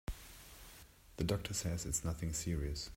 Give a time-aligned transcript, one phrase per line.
[1.17, 2.89] The doctor says it's nothing serious.